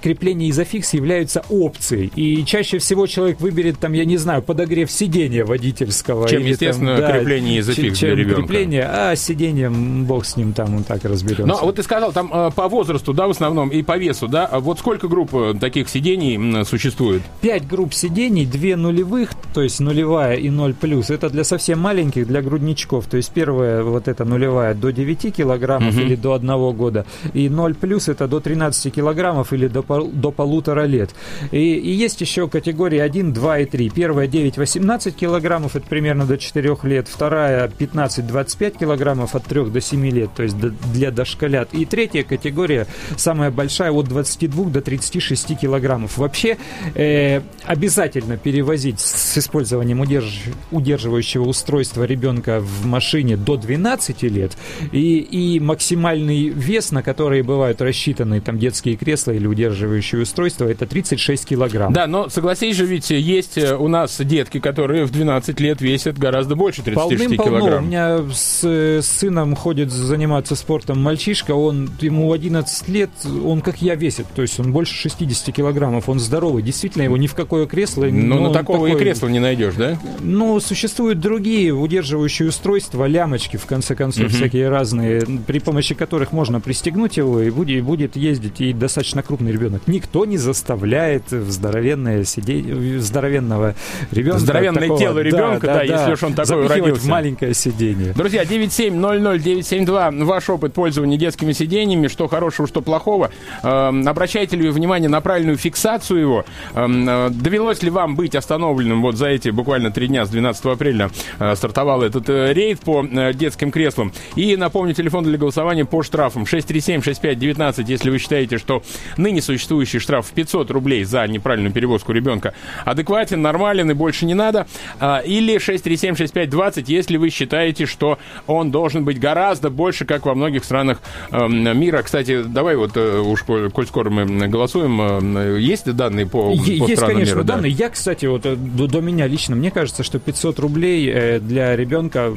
крепление 0.02 0.50
изофикс 0.50 0.94
являются 0.94 1.44
опцией, 1.48 2.12
и 2.14 2.44
чаще 2.44 2.78
всего 2.78 3.06
человек 3.06 3.40
выберет 3.40 3.78
там, 3.78 3.92
я 3.92 4.04
не 4.04 4.16
знаю, 4.16 4.42
подогрев 4.42 4.90
сидения 4.90 5.44
водительского. 5.44 6.28
Чем, 6.28 6.42
или, 6.42 6.50
естественно, 6.50 6.96
там, 6.96 7.06
да, 7.06 7.18
крепление 7.18 7.60
изофикс 7.60 7.98
чем, 7.98 8.14
для 8.14 8.18
ребенка. 8.18 8.42
крепление, 8.42 8.84
а 8.88 9.16
сиденьем 9.16 10.04
бог 10.04 10.24
с 10.26 10.36
ним 10.36 10.52
там 10.52 10.73
он 10.76 10.84
так 10.84 11.04
разберемся. 11.04 11.46
Ну, 11.46 11.58
вот 11.60 11.76
ты 11.76 11.82
сказал, 11.82 12.12
там 12.12 12.30
э, 12.32 12.50
по 12.54 12.68
возрасту, 12.68 13.12
да, 13.12 13.26
в 13.26 13.30
основном, 13.30 13.68
и 13.68 13.82
по 13.82 13.96
весу, 13.96 14.28
да? 14.28 14.46
А 14.46 14.60
вот 14.60 14.78
сколько 14.78 15.08
групп 15.08 15.34
э, 15.34 15.54
таких 15.58 15.88
сидений 15.88 16.64
существует? 16.64 17.22
Пять 17.40 17.66
групп 17.66 17.94
сидений, 17.94 18.46
две 18.46 18.76
нулевых, 18.76 19.30
то 19.52 19.62
есть 19.62 19.80
нулевая 19.80 20.36
и 20.36 20.50
ноль 20.50 20.74
плюс. 20.74 21.10
Это 21.10 21.30
для 21.30 21.44
совсем 21.44 21.80
маленьких, 21.80 22.26
для 22.26 22.42
грудничков. 22.42 23.06
То 23.06 23.16
есть 23.16 23.30
первая 23.30 23.82
вот 23.82 24.08
эта 24.08 24.24
нулевая 24.24 24.74
до 24.74 24.90
9 24.90 25.34
килограммов 25.34 25.94
угу. 25.94 26.02
или 26.02 26.16
до 26.16 26.34
одного 26.34 26.72
года. 26.72 27.06
И 27.32 27.48
ноль 27.48 27.74
плюс 27.74 28.08
это 28.08 28.26
до 28.26 28.40
13 28.40 28.92
килограммов 28.94 29.52
или 29.52 29.68
до, 29.68 29.82
до 29.82 30.30
полутора 30.30 30.84
лет. 30.86 31.14
И, 31.50 31.74
и 31.74 31.90
есть 31.90 32.20
еще 32.20 32.48
категории 32.48 32.98
1, 32.98 33.32
2 33.32 33.58
и 33.58 33.64
3. 33.64 33.90
Первая 33.90 34.28
9-18 34.28 35.12
килограммов, 35.12 35.76
это 35.76 35.86
примерно 35.86 36.26
до 36.26 36.38
4 36.38 36.76
лет. 36.84 37.08
Вторая 37.08 37.68
15-25 37.68 38.78
килограммов 38.78 39.34
от 39.34 39.44
3 39.44 39.64
до 39.66 39.80
7 39.80 40.06
лет, 40.10 40.30
то 40.34 40.42
есть 40.42 40.58
для 40.70 41.10
дошколят. 41.10 41.72
И 41.72 41.84
третья 41.84 42.22
категория, 42.22 42.86
самая 43.16 43.50
большая, 43.50 43.90
от 43.92 44.08
22 44.08 44.64
до 44.66 44.80
36 44.80 45.58
килограммов. 45.58 46.18
Вообще 46.18 46.58
э, 46.94 47.40
обязательно 47.64 48.36
перевозить 48.36 49.00
с 49.00 49.38
использованием 49.38 50.00
удерж... 50.00 50.42
удерживающего 50.70 51.44
устройства 51.44 52.04
ребенка 52.04 52.60
в 52.60 52.86
машине 52.86 53.36
до 53.36 53.56
12 53.56 54.22
лет 54.24 54.52
и, 54.92 55.18
и 55.18 55.60
максимальный 55.60 56.48
вес, 56.48 56.92
на 56.92 57.02
который 57.02 57.42
бывают 57.42 57.80
рассчитаны 57.80 58.40
там 58.40 58.58
детские 58.58 58.96
кресла 58.96 59.32
или 59.32 59.46
удерживающие 59.46 60.22
устройства, 60.22 60.66
это 60.66 60.86
36 60.86 61.46
килограмм. 61.46 61.92
Да, 61.92 62.06
но 62.06 62.28
согласись 62.28 62.76
же, 62.76 62.86
ведь 62.86 63.10
есть 63.10 63.58
э, 63.58 63.76
у 63.76 63.88
нас 63.88 64.20
детки, 64.20 64.60
которые 64.60 65.04
в 65.04 65.10
12 65.10 65.60
лет 65.60 65.80
весят 65.80 66.18
гораздо 66.18 66.56
больше 66.56 66.82
36 66.82 67.36
килограмм. 67.36 67.84
У 67.84 67.86
меня 67.86 68.18
с, 68.32 68.64
с 68.64 69.06
сыном 69.06 69.54
ходит 69.54 69.90
заниматься 69.90 70.53
спортом 70.54 71.00
мальчишка, 71.00 71.52
он, 71.52 71.90
ему 72.00 72.32
11 72.32 72.88
лет, 72.88 73.10
он 73.44 73.60
как 73.60 73.82
я 73.82 73.94
весит, 73.94 74.26
то 74.34 74.42
есть 74.42 74.58
он 74.60 74.72
больше 74.72 74.94
60 74.94 75.54
килограммов, 75.54 76.08
он 76.08 76.18
здоровый, 76.20 76.62
действительно, 76.62 77.02
его 77.02 77.16
ни 77.16 77.26
в 77.26 77.34
какое 77.34 77.66
кресло... 77.66 78.04
Но, 78.04 78.36
но 78.36 78.48
на 78.48 78.52
такого 78.52 78.88
такой, 78.88 79.00
и 79.00 79.04
кресла 79.04 79.28
не 79.28 79.40
найдешь, 79.40 79.74
да? 79.74 79.98
Ну, 80.20 80.58
существуют 80.60 81.20
другие 81.20 81.72
удерживающие 81.72 82.48
устройства, 82.48 83.06
лямочки, 83.06 83.56
в 83.56 83.66
конце 83.66 83.94
концов, 83.94 84.26
угу. 84.26 84.34
всякие 84.34 84.68
разные, 84.68 85.26
при 85.46 85.58
помощи 85.58 85.94
которых 85.94 86.32
можно 86.32 86.60
пристегнуть 86.60 87.16
его, 87.16 87.40
и 87.40 87.50
будет, 87.50 87.84
будет 87.84 88.16
ездить, 88.16 88.60
и 88.60 88.72
достаточно 88.72 89.22
крупный 89.22 89.52
ребенок. 89.52 89.82
Никто 89.86 90.24
не 90.24 90.38
заставляет 90.38 91.30
в 91.30 91.50
здоровенное 91.50 92.24
сиденье, 92.24 93.00
здоровенного 93.00 93.74
ребенка... 94.10 94.38
Здоровенное 94.38 94.82
такого, 94.82 95.00
тело 95.00 95.18
ребенка, 95.18 95.66
да, 95.66 95.74
да, 95.74 95.86
да, 95.86 95.94
если 96.00 96.12
уж 96.12 96.22
он 96.22 96.34
такой 96.34 96.66
родился. 96.66 97.02
в 97.02 97.06
маленькое 97.06 97.54
сиденье. 97.54 98.12
Друзья, 98.14 98.44
9700972, 98.44 100.24
ваш 100.24 100.43
ваш 100.44 100.50
опыт 100.50 100.74
пользования 100.74 101.16
детскими 101.16 101.52
сиденьями, 101.52 102.08
что 102.08 102.28
хорошего, 102.28 102.68
что 102.68 102.82
плохого. 102.82 103.30
Эм, 103.62 104.06
обращаете 104.06 104.56
ли 104.56 104.66
вы 104.66 104.72
внимание 104.72 105.08
на 105.08 105.20
правильную 105.20 105.56
фиксацию 105.56 106.20
его? 106.20 106.44
Эм, 106.74 107.08
э, 107.08 107.30
довелось 107.30 107.82
ли 107.82 107.90
вам 107.90 108.14
быть 108.16 108.34
остановленным 108.34 109.02
вот 109.02 109.16
за 109.16 109.28
эти 109.28 109.48
буквально 109.50 109.90
три 109.90 110.08
дня 110.08 110.26
с 110.26 110.30
12 110.30 110.66
апреля 110.66 111.10
э, 111.38 111.54
стартовал 111.56 112.02
этот 112.02 112.28
э, 112.28 112.52
рейд 112.52 112.80
по 112.80 113.04
детским 113.32 113.70
креслам? 113.70 114.12
И 114.36 114.56
напомню, 114.56 114.94
телефон 114.94 115.24
для 115.24 115.38
голосования 115.38 115.84
по 115.84 116.02
штрафам 116.02 116.44
637-6519, 116.44 117.84
если 117.86 118.10
вы 118.10 118.18
считаете, 118.18 118.58
что 118.58 118.82
ныне 119.16 119.40
существующий 119.40 119.98
штраф 119.98 120.26
в 120.26 120.32
500 120.32 120.70
рублей 120.70 121.04
за 121.04 121.26
неправильную 121.26 121.72
перевозку 121.72 122.12
ребенка 122.12 122.54
адекватен, 122.84 123.40
нормален 123.40 123.90
и 123.90 123.94
больше 123.94 124.26
не 124.26 124.34
надо. 124.34 124.66
Или 125.00 125.56
637-6520, 125.56 126.84
если 126.86 127.16
вы 127.16 127.30
считаете, 127.30 127.86
что 127.86 128.18
он 128.46 128.70
должен 128.70 129.04
быть 129.04 129.18
гораздо 129.18 129.70
больше, 129.70 130.04
как 130.04 130.26
во 130.26 130.33
многих 130.34 130.64
странах 130.64 130.98
эм, 131.30 131.78
мира. 131.78 132.02
Кстати, 132.02 132.42
давай 132.42 132.76
вот 132.76 132.96
э, 132.96 133.18
уж, 133.18 133.42
коль 133.42 133.86
скоро 133.86 134.10
мы 134.10 134.48
голосуем, 134.48 135.36
э, 135.36 135.60
есть 135.60 135.90
данные 135.94 136.26
по, 136.26 136.44
по 136.44 136.50
Есть, 136.52 137.00
конечно, 137.00 137.34
мира? 137.36 137.42
данные. 137.44 137.74
Да. 137.74 137.84
Я, 137.84 137.90
кстати, 137.90 138.26
вот 138.26 138.46
э, 138.46 138.56
до, 138.56 138.86
до 138.86 139.00
меня 139.00 139.26
лично, 139.26 139.56
мне 139.56 139.70
кажется, 139.70 140.02
что 140.02 140.18
500 140.18 140.58
рублей 140.58 141.38
для 141.40 141.76
ребенка 141.76 142.32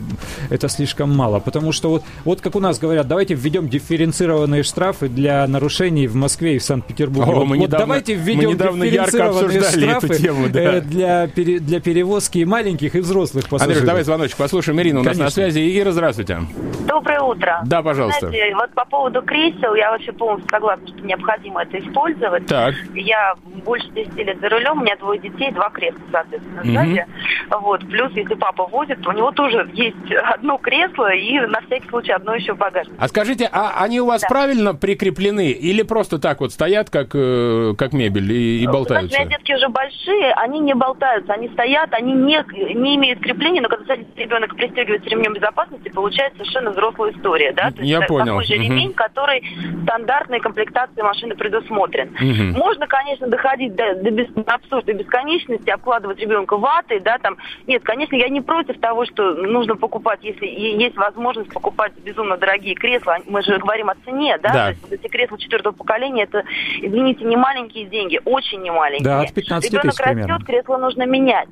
это 0.49 0.67
слишком 0.67 1.15
мало, 1.15 1.39
потому 1.39 1.71
что 1.71 1.89
вот, 1.89 2.03
вот 2.25 2.41
как 2.41 2.55
у 2.55 2.59
нас 2.59 2.79
говорят, 2.79 3.07
давайте 3.07 3.33
введем 3.33 3.69
дифференцированные 3.69 4.63
штрафы 4.63 5.07
для 5.07 5.47
нарушений 5.47 6.07
в 6.07 6.15
Москве 6.15 6.55
и 6.55 6.59
в 6.59 6.63
Санкт-Петербурге. 6.63 7.31
О, 7.31 7.35
вот, 7.35 7.45
мы 7.45 7.57
вот 7.57 7.63
недавно, 7.63 7.85
давайте 7.85 8.13
введем 8.15 8.49
мы 8.49 8.53
недавно 8.53 8.83
ярко 8.83 9.29
обсуждали 9.29 9.85
штрафы 9.85 10.07
эту 10.07 10.21
тему, 10.21 10.49
да. 10.49 10.81
для, 10.81 11.27
для 11.27 11.79
перевозки 11.79 12.43
маленьких, 12.43 12.95
и 12.95 12.99
взрослых 12.99 13.47
пассажиров. 13.47 13.77
Андрюш, 13.77 13.87
давай 13.87 14.03
звоночек 14.03 14.37
послушаем. 14.37 14.81
Ирина 14.81 14.99
у 14.99 15.03
нас 15.03 15.17
на 15.17 15.29
связи. 15.29 15.79
Ира, 15.79 15.91
здравствуйте. 15.91 16.41
Доброе 16.87 17.21
утро. 17.21 17.61
Да, 17.65 17.76
пожалуйста. 17.83 18.27
Знаете, 18.27 18.55
вот 18.55 18.71
по 18.71 18.85
поводу 18.85 19.21
кресел, 19.21 19.75
я 19.75 19.91
вообще 19.91 20.11
полностью 20.11 20.49
согласна, 20.49 20.87
что 20.87 20.99
необходимо 21.01 21.63
это 21.63 21.79
использовать. 21.79 22.45
Так. 22.47 22.75
Я 22.93 23.35
больше 23.65 23.87
10 23.89 24.15
лет 24.15 24.39
за 24.39 24.49
рулем, 24.49 24.79
у 24.79 24.83
меня 24.83 24.95
двое 24.97 25.19
детей, 25.19 25.51
два 25.51 25.69
кресла, 25.69 25.99
соответственно, 26.11 26.63
сзади. 26.63 27.05
Угу. 27.49 27.59
Вот. 27.61 27.81
Плюс, 27.81 28.11
если 28.13 28.35
папа 28.35 28.65
возит, 28.65 29.05
у 29.05 29.11
него 29.11 29.31
тоже 29.31 29.69
есть 29.73 29.95
одно 30.33 30.57
кресло 30.57 31.13
и 31.13 31.39
на 31.39 31.61
всякий 31.61 31.87
случай 31.89 32.11
одно 32.11 32.35
еще 32.35 32.53
в 32.53 32.57
багажнике. 32.57 32.97
А 32.99 33.07
скажите, 33.07 33.49
а 33.51 33.83
они 33.83 34.01
у 34.01 34.05
вас 34.05 34.21
да. 34.21 34.27
правильно 34.27 34.73
прикреплены 34.73 35.51
или 35.51 35.81
просто 35.83 36.19
так 36.19 36.39
вот 36.39 36.53
стоят, 36.53 36.89
как, 36.89 37.09
э, 37.13 37.73
как 37.77 37.93
мебель 37.93 38.31
и, 38.31 38.63
и 38.63 38.67
болтаются? 38.67 39.15
Знаете, 39.15 39.17
у 39.17 39.25
меня 39.27 39.37
детки 39.37 39.53
уже 39.53 39.69
большие, 39.69 40.33
они 40.33 40.59
не 40.59 40.73
болтаются, 40.73 41.33
они 41.33 41.49
стоят, 41.49 41.93
они 41.93 42.13
не, 42.13 42.43
не 42.73 42.95
имеют 42.95 43.19
крепления, 43.19 43.61
но 43.61 43.69
когда 43.69 43.85
садится 43.85 44.13
ребенок 44.15 44.55
пристегивается 44.55 45.09
ремнем 45.09 45.33
безопасности, 45.33 45.89
получается 45.89 46.37
совершенно 46.39 46.71
взрослая 46.71 47.11
история, 47.11 47.53
да? 47.53 47.66
То 47.71 47.81
Я 47.83 47.97
есть 47.97 48.07
понял. 48.07 48.39
Такой 48.39 48.45
же 48.45 48.53
угу. 48.55 48.63
ремень, 48.63 48.93
который 48.93 49.43
стандартной 49.83 50.39
комплектации 50.39 51.01
машины 51.01 51.35
предусмотрен. 51.35 52.09
Угу. 52.09 52.57
Можно, 52.57 52.87
конечно, 52.87 53.27
доходить 53.27 53.75
до, 53.75 53.95
до, 53.95 54.11
бес, 54.11 54.27
до 54.33 54.53
абсурдной 54.53 54.95
бесконечности, 54.95 55.69
обкладывать 55.69 56.19
ребенка 56.19 56.57
ватой, 56.57 56.99
да, 56.99 57.17
там. 57.17 57.37
Нет, 57.67 57.83
конечно, 57.83 58.15
я 58.15 58.29
не 58.29 58.41
против 58.41 58.79
того, 58.79 59.05
что 59.05 59.33
нужно 59.33 59.75
покупать, 59.75 60.19
если 60.23 60.45
есть 60.45 60.95
возможность 60.97 61.51
покупать 61.51 61.93
безумно 62.03 62.37
дорогие 62.37 62.75
кресла. 62.75 63.17
Мы 63.27 63.41
же 63.43 63.57
говорим 63.57 63.89
о 63.89 63.95
цене, 64.05 64.37
да? 64.41 64.49
да. 64.49 64.63
То 64.65 64.69
есть 64.69 64.81
вот 64.83 64.91
эти 64.93 65.07
кресла 65.07 65.37
четвертого 65.37 65.73
поколения, 65.73 66.23
это, 66.23 66.43
извините, 66.81 67.23
не 67.25 67.35
маленькие 67.35 67.85
деньги, 67.85 68.19
очень 68.25 68.61
не 68.61 68.71
маленькие. 68.71 69.05
Да, 69.05 69.21
от 69.21 69.33
15 69.33 69.71
Ребенок 69.71 69.91
тысяч 69.91 70.03
примерно. 70.03 70.33
растет, 70.33 70.47
кресло 70.47 70.77
нужно 70.77 71.05
менять. 71.05 71.49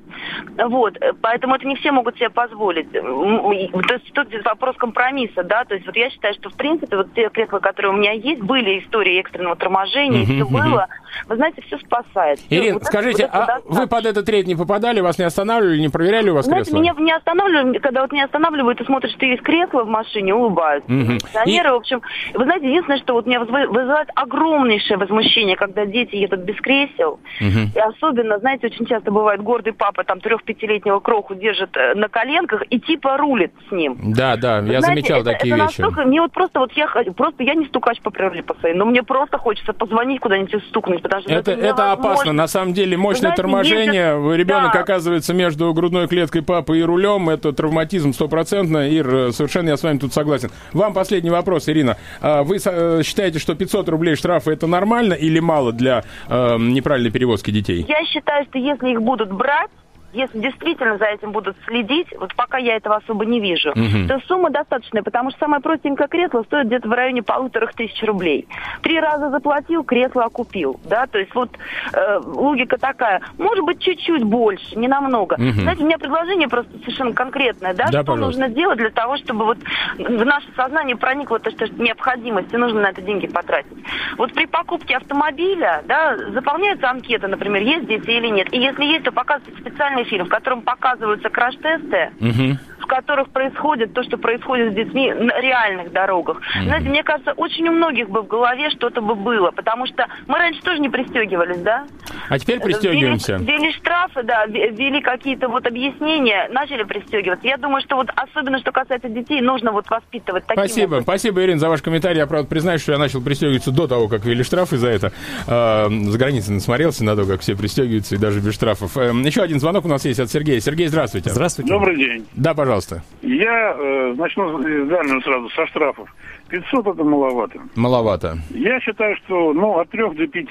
Вот, 0.57 0.97
поэтому 1.21 1.55
это 1.55 1.67
не 1.67 1.75
все 1.75 1.91
могут 1.91 2.15
себе 2.15 2.29
позволить. 2.29 2.91
То 2.91 3.93
есть 3.93 4.13
тут 4.13 4.27
вопрос 4.45 4.75
компромисса, 4.77 5.43
да, 5.43 5.65
то 5.65 5.75
есть 5.75 5.85
вот 5.85 5.95
я 5.95 6.04
считаю, 6.09 6.33
что 6.35 6.49
в 6.49 6.53
принципе 6.55 6.97
вот 6.97 7.13
те 7.13 7.29
кресла, 7.29 7.59
которые 7.59 7.93
у 7.93 7.95
меня 7.95 8.11
есть, 8.11 8.41
были 8.41 8.79
истории 8.79 9.19
экстренного 9.19 9.55
торможения, 9.55 10.21
uh-huh, 10.21 10.25
все 10.25 10.43
uh-huh. 10.43 10.69
было. 10.69 10.87
Вы 11.27 11.35
знаете, 11.37 11.61
все 11.61 11.77
спасает. 11.79 12.39
Ирина, 12.49 12.75
вот 12.75 12.83
скажите, 12.83 13.23
это, 13.23 13.55
а 13.55 13.61
вы 13.65 13.87
под 13.87 14.05
этот 14.05 14.27
рейд 14.27 14.47
не 14.47 14.55
попадали, 14.55 14.99
вас 14.99 15.17
не 15.17 15.23
останавливали, 15.23 15.79
не 15.79 15.89
проверяли 15.89 16.29
у 16.29 16.35
вас 16.35 16.45
знаете, 16.45 16.71
кресло? 16.71 16.81
меня 16.81 16.93
не 16.97 17.11
останавливали, 17.13 17.77
когда 17.79 18.01
вот 18.01 18.11
меня 18.11 18.25
останавливают 18.25 18.81
и 18.81 18.85
смотрят, 18.85 19.11
что 19.11 19.25
есть 19.25 19.41
кресло 19.43 19.83
в 19.83 19.87
машине, 19.87 20.33
улыбаются. 20.35 20.91
Uh-huh. 20.91 21.19
Пенсионеры, 21.19 21.69
и... 21.69 21.71
в 21.71 21.75
общем, 21.75 22.01
вы 22.33 22.43
знаете, 22.43 22.67
единственное, 22.67 22.99
что 22.99 23.13
вот 23.13 23.25
меня 23.25 23.39
вызывает 23.39 24.09
огромнейшее 24.15 24.97
возмущение, 24.97 25.55
когда 25.55 25.85
дети 25.85 26.15
едут 26.15 26.41
без 26.41 26.55
кресел, 26.57 27.19
uh-huh. 27.41 27.75
и 27.75 27.79
особенно, 27.79 28.39
знаете, 28.39 28.67
очень 28.67 28.85
часто 28.85 29.11
бывает 29.11 29.41
гордый 29.41 29.73
папа 29.73 30.03
там 30.03 30.19
трех-пятилетнего 30.19 30.99
кроху 30.99 31.35
держит 31.35 31.75
э, 31.77 31.93
на 31.95 32.09
коленках 32.09 32.63
и 32.69 32.79
типа 32.79 33.17
рулит 33.17 33.53
с 33.69 33.71
ним. 33.71 33.97
Да, 34.13 34.35
да, 34.37 34.57
я 34.57 34.81
Знаете, 34.81 34.87
замечал 34.87 35.21
это, 35.21 35.31
такие 35.31 35.55
это 35.55 35.65
вещи. 35.65 35.81
Мне 36.03 36.21
вот 36.21 36.31
просто 36.31 36.59
вот 36.59 36.71
я 36.73 36.87
просто 37.15 37.43
я 37.43 37.55
не 37.55 37.65
стукач 37.65 38.01
по 38.01 38.09
природе 38.09 38.43
по 38.43 38.55
своей, 38.55 38.75
но 38.75 38.85
мне 38.85 39.03
просто 39.03 39.37
хочется 39.37 39.73
позвонить 39.73 40.19
куда-нибудь 40.19 40.53
и 40.53 40.59
стукнуть, 40.69 41.01
потому 41.01 41.21
что 41.21 41.31
это, 41.31 41.51
это, 41.51 41.65
это 41.65 41.91
опасно. 41.91 42.33
На 42.33 42.47
самом 42.47 42.73
деле 42.73 42.97
мощное 42.97 43.21
знаете, 43.21 43.41
торможение, 43.41 44.15
ездят... 44.15 44.37
ребенок 44.37 44.73
да. 44.73 44.79
оказывается 44.81 45.33
между 45.33 45.73
грудной 45.73 46.07
клеткой 46.07 46.41
папы 46.41 46.79
и 46.79 46.83
рулем, 46.83 47.29
это 47.29 47.53
травматизм 47.53 48.13
стопроцентно. 48.13 48.89
Ир, 48.89 49.31
совершенно 49.31 49.69
я 49.69 49.77
с 49.77 49.83
вами 49.83 49.97
тут 49.97 50.13
согласен. 50.13 50.49
Вам 50.73 50.93
последний 50.93 51.29
вопрос, 51.29 51.69
Ирина. 51.69 51.97
А 52.21 52.43
вы 52.43 52.57
э, 52.63 53.01
считаете, 53.03 53.39
что 53.39 53.55
500 53.55 53.89
рублей 53.89 54.15
штрафа 54.15 54.51
это 54.51 54.67
нормально 54.67 55.13
или 55.13 55.39
мало 55.39 55.71
для 55.71 56.03
э, 56.27 56.57
неправильной 56.57 57.11
перевозки 57.11 57.51
детей? 57.51 57.85
Я 57.87 58.05
считаю, 58.05 58.45
что 58.45 58.57
если 58.57 58.89
их 58.89 59.01
будут 59.01 59.31
брать 59.31 59.69
если 60.15 60.39
действительно 60.39 60.97
за 60.97 61.05
этим 61.05 61.31
будут 61.31 61.57
следить, 61.67 62.07
вот 62.17 62.33
пока 62.35 62.57
я 62.57 62.75
этого 62.77 62.95
особо 62.95 63.25
не 63.25 63.39
вижу, 63.39 63.71
угу. 63.71 64.07
то 64.07 64.19
сумма 64.27 64.49
достаточная, 64.49 65.03
потому 65.03 65.29
что 65.31 65.39
самое 65.39 65.61
простенькое 65.61 66.07
кресло 66.07 66.43
стоит 66.43 66.67
где-то 66.67 66.87
в 66.87 66.91
районе 66.93 67.21
полутора 67.21 67.69
тысяч 67.75 68.01
рублей. 68.03 68.47
Три 68.81 68.99
раза 68.99 69.29
заплатил, 69.29 69.83
кресло 69.83 70.25
окупил, 70.25 70.79
да, 70.85 71.05
то 71.07 71.19
есть 71.19 71.35
вот 71.35 71.49
э, 71.93 72.19
логика 72.23 72.77
такая, 72.77 73.21
может 73.37 73.65
быть, 73.65 73.79
чуть-чуть 73.81 74.23
больше, 74.23 74.77
не 74.77 74.87
намного. 74.87 75.33
Угу. 75.33 75.61
Знаете, 75.61 75.83
у 75.83 75.85
меня 75.85 75.97
предложение 75.97 76.47
просто 76.47 76.71
совершенно 76.79 77.13
конкретное, 77.13 77.73
да, 77.73 77.85
да 77.85 78.01
что 78.01 78.03
пожалуйста. 78.11 78.25
нужно 78.41 78.55
делать 78.55 78.77
для 78.77 78.91
того, 78.91 79.17
чтобы 79.17 79.45
вот 79.45 79.57
в 79.97 80.25
наше 80.25 80.47
сознание 80.55 80.95
проникло 80.95 81.39
то, 81.39 81.51
что 81.51 81.67
необходимость, 81.81 82.53
и 82.53 82.57
нужно 82.57 82.81
на 82.81 82.89
это 82.89 83.01
деньги 83.01 83.27
потратить. 83.27 83.77
Вот 84.17 84.33
при 84.33 84.45
покупке 84.45 84.95
автомобиля, 84.95 85.83
да, 85.85 86.15
заполняется 86.31 86.89
анкета, 86.89 87.27
например, 87.27 87.61
есть 87.61 87.87
дети 87.87 88.09
или 88.09 88.27
нет, 88.27 88.53
и 88.53 88.57
если 88.57 88.85
есть, 88.85 89.03
то 89.03 89.11
показывается 89.11 89.61
специальный 89.61 90.04
фильм, 90.05 90.25
в 90.25 90.29
котором 90.29 90.61
показываются 90.61 91.29
краш-тесты, 91.29 92.11
угу. 92.19 92.57
в 92.79 92.85
которых 92.87 93.29
происходит 93.29 93.93
то, 93.93 94.03
что 94.03 94.17
происходит 94.17 94.73
с 94.73 94.75
детьми 94.75 95.11
на 95.13 95.39
реальных 95.39 95.91
дорогах. 95.91 96.37
Угу. 96.37 96.65
Знаете, 96.65 96.89
мне 96.89 97.03
кажется, 97.03 97.33
очень 97.33 97.67
у 97.67 97.71
многих 97.71 98.09
бы 98.09 98.21
в 98.21 98.27
голове 98.27 98.69
что-то 98.69 99.01
бы 99.01 99.15
было, 99.15 99.51
потому 99.51 99.85
что 99.87 100.07
мы 100.27 100.37
раньше 100.37 100.61
тоже 100.61 100.79
не 100.79 100.89
пристегивались, 100.89 101.61
да? 101.61 101.85
А 102.29 102.39
теперь 102.39 102.59
пристегиваемся. 102.59 103.35
Ввели, 103.35 103.57
ввели 103.57 103.73
штрафы, 103.73 104.23
да, 104.23 104.45
ввели 104.45 105.01
какие-то 105.01 105.47
вот 105.47 105.65
объяснения, 105.67 106.49
начали 106.51 106.83
пристегиваться. 106.83 107.47
Я 107.47 107.57
думаю, 107.57 107.81
что 107.81 107.95
вот 107.95 108.09
особенно, 108.15 108.59
что 108.59 108.71
касается 108.71 109.09
детей, 109.09 109.41
нужно 109.41 109.71
вот 109.71 109.89
воспитывать 109.89 110.45
таким 110.45 110.63
Спасибо, 110.63 110.85
образом. 110.85 111.03
спасибо, 111.03 111.43
Ирина, 111.43 111.59
за 111.59 111.69
ваш 111.69 111.81
комментарий. 111.81 112.19
Я, 112.19 112.27
правда, 112.27 112.47
признаюсь, 112.49 112.81
что 112.81 112.93
я 112.93 112.97
начал 112.97 113.21
пристегиваться 113.21 113.71
до 113.71 113.87
того, 113.87 114.07
как 114.07 114.25
ввели 114.25 114.43
штрафы 114.43 114.77
за 114.77 114.89
это. 114.89 115.11
Э, 115.47 115.87
за 115.89 116.17
границей 116.17 116.53
насмотрелся 116.53 117.03
на 117.03 117.15
то, 117.15 117.25
как 117.25 117.41
все 117.41 117.55
пристегиваются, 117.55 118.15
и 118.15 118.17
даже 118.17 118.39
без 118.39 118.53
штрафов. 118.53 118.97
Э, 118.97 119.11
еще 119.23 119.41
один 119.41 119.59
звонок 119.59 119.85
у 119.85 119.87
нас 119.87 120.05
есть 120.05 120.19
от 120.19 120.29
Сергея. 120.29 120.59
Сергей, 120.59 120.87
здравствуйте. 120.87 121.29
Здравствуйте. 121.29 121.71
Добрый 121.71 121.97
день. 121.97 122.25
Да, 122.33 122.53
пожалуйста. 122.53 123.03
Я 123.21 123.75
э, 123.77 124.13
начну 124.17 124.59
дальнего 124.59 125.21
сразу 125.21 125.49
со 125.49 125.67
штрафов. 125.67 126.09
500 126.49 126.87
это 126.87 127.03
маловато. 127.03 127.59
Маловато. 127.75 128.37
Я 128.51 128.79
считаю, 128.79 129.15
что 129.17 129.53
ну, 129.53 129.79
от 129.79 129.89
3 129.89 130.09
до 130.15 130.27
5. 130.27 130.47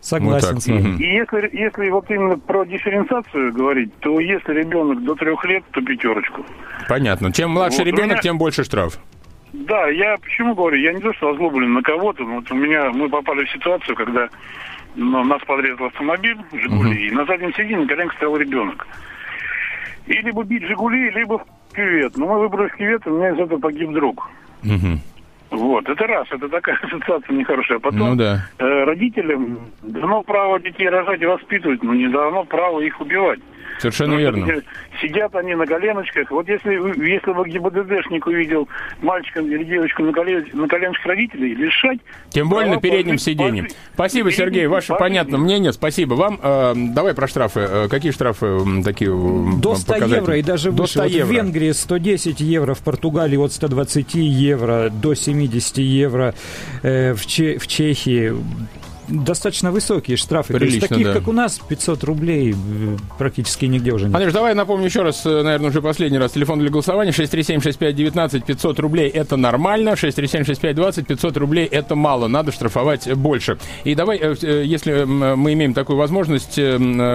Согласен 0.00 0.54
вот 0.54 0.62
с 0.62 0.66
вами. 0.66 0.96
И 0.98 1.14
если, 1.14 1.50
если 1.52 1.90
вот 1.90 2.10
именно 2.10 2.38
про 2.38 2.64
дифференциацию 2.64 3.52
говорить, 3.52 3.94
то 4.00 4.18
если 4.18 4.52
ребенок 4.52 5.04
до 5.04 5.14
трех 5.14 5.44
лет, 5.44 5.62
то 5.72 5.82
пятерочку. 5.82 6.44
Понятно. 6.88 7.32
Чем 7.32 7.50
младше 7.50 7.78
вот 7.78 7.86
ребенок, 7.86 8.12
меня... 8.12 8.20
тем 8.22 8.38
больше 8.38 8.64
штраф. 8.64 8.98
Да, 9.52 9.88
я 9.88 10.16
почему 10.16 10.54
говорю, 10.54 10.78
я 10.78 10.92
не 10.92 11.00
то, 11.00 11.12
что 11.14 11.30
озлоблен 11.30 11.72
на 11.72 11.82
кого-то, 11.82 12.22
но 12.22 12.36
вот 12.36 12.50
у 12.50 12.54
меня, 12.54 12.90
мы 12.92 13.08
попали 13.08 13.44
в 13.44 13.50
ситуацию, 13.50 13.96
когда 13.96 14.28
ну, 14.94 15.24
нас 15.24 15.42
подрезал 15.42 15.86
автомобиль, 15.86 16.38
Жигули, 16.52 16.92
uh-huh. 16.92 17.08
и 17.08 17.10
на 17.10 17.24
заднем 17.26 17.52
сиденье 17.54 17.86
коленка 17.86 18.14
стоял 18.16 18.36
ребенок. 18.36 18.86
И 20.06 20.12
либо 20.14 20.44
бить 20.44 20.64
Жигули, 20.64 21.10
либо 21.10 21.38
в 21.38 21.74
кювет. 21.74 22.16
Но 22.16 22.26
мы 22.26 22.38
выбрали 22.40 22.68
в 22.68 22.76
кювет, 22.76 23.06
и 23.06 23.10
у 23.10 23.18
меня 23.18 23.30
из 23.30 23.38
этого 23.38 23.58
погиб 23.58 23.90
друг. 23.90 24.28
Uh-huh. 24.62 24.98
Вот, 25.50 25.88
это 25.88 26.06
раз, 26.06 26.26
это 26.30 26.48
такая 26.48 26.76
ассоциация 26.82 27.34
нехорошая. 27.34 27.78
Потом 27.80 28.10
ну, 28.10 28.16
да. 28.16 28.48
э, 28.58 28.84
родителям 28.84 29.58
дано 29.82 30.22
право 30.22 30.60
детей 30.60 30.88
рожать 30.88 31.20
и 31.20 31.26
воспитывать, 31.26 31.82
но 31.82 31.94
не 31.94 32.08
дано 32.08 32.44
право 32.44 32.80
их 32.80 33.00
убивать. 33.00 33.40
Совершенно 33.80 34.14
верно. 34.14 34.62
Сидят 35.00 35.34
они 35.34 35.54
на 35.54 35.66
коленочках. 35.66 36.30
Вот 36.30 36.46
если, 36.48 36.72
если 37.08 37.32
бы 37.32 37.48
ГИБДДшник 37.48 38.26
увидел 38.26 38.68
мальчика 39.00 39.40
или 39.40 39.64
девочку 39.64 40.02
на, 40.02 40.12
колен, 40.12 40.46
на 40.52 40.68
коленочках 40.68 41.06
родителей, 41.06 41.54
лишать... 41.54 41.98
Тем 42.28 42.48
более 42.48 42.74
на 42.74 42.80
переднем 42.80 43.18
сиденье. 43.18 43.68
Спасибо, 43.94 44.30
Сергей, 44.30 44.66
ваше 44.66 44.94
понятное 44.94 45.38
мнение. 45.38 45.72
Спасибо 45.72 46.14
вам. 46.14 46.38
Э, 46.42 46.74
давай 46.76 47.14
про 47.14 47.26
штрафы. 47.26 47.60
Э, 47.60 47.88
какие 47.88 48.12
штрафы 48.12 48.58
такие 48.84 49.10
До 49.10 49.74
100 49.74 49.94
евро 49.96 50.36
и 50.36 50.42
даже 50.42 50.70
выше. 50.70 50.82
До 50.82 50.86
100 50.86 51.02
вот 51.02 51.10
евро. 51.10 51.26
В 51.26 51.34
Венгрии 51.34 51.70
110 51.72 52.40
евро, 52.40 52.74
в 52.74 52.82
Португалии 52.82 53.36
от 53.36 53.52
120 53.52 54.14
евро 54.14 54.90
до 54.90 55.14
70 55.14 55.78
евро, 55.78 56.34
э, 56.82 57.14
в, 57.14 57.26
Че 57.26 57.58
в 57.58 57.66
Чехии 57.66 58.34
достаточно 59.10 59.72
высокие 59.72 60.16
штрафы. 60.16 60.54
Прилично, 60.54 60.80
То 60.80 60.84
есть 60.84 60.88
таких, 60.88 61.06
да. 61.06 61.12
как 61.14 61.28
у 61.28 61.32
нас, 61.32 61.58
500 61.58 62.04
рублей 62.04 62.52
э, 62.52 62.96
практически 63.18 63.66
нигде 63.66 63.92
уже 63.92 64.06
нет. 64.06 64.14
Андрюш, 64.14 64.32
давай 64.32 64.54
напомню 64.54 64.86
еще 64.86 65.02
раз, 65.02 65.24
э, 65.26 65.42
наверное, 65.42 65.70
уже 65.70 65.82
последний 65.82 66.18
раз. 66.18 66.32
Телефон 66.32 66.60
для 66.60 66.70
голосования 66.70 67.10
637-6519, 67.10 68.44
500 68.46 68.78
рублей 68.80 69.08
это 69.08 69.36
нормально, 69.36 69.90
637-6520, 69.90 71.04
500 71.04 71.36
рублей 71.36 71.66
это 71.66 71.94
мало, 71.94 72.28
надо 72.28 72.52
штрафовать 72.52 73.12
больше. 73.14 73.58
И 73.84 73.94
давай, 73.94 74.18
э, 74.18 74.62
если 74.64 75.04
мы 75.04 75.52
имеем 75.52 75.74
такую 75.74 75.96
возможность, 75.96 76.58